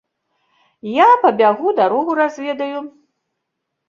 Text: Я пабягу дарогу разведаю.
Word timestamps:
Я 0.93 1.09
пабягу 1.25 1.73
дарогу 1.79 2.11
разведаю. 2.21 2.79